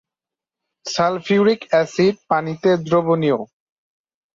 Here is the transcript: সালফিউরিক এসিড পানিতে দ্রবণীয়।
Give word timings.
সালফিউরিক 0.85 1.61
এসিড 1.81 2.15
পানিতে 2.29 2.69
দ্রবণীয়। 2.85 3.39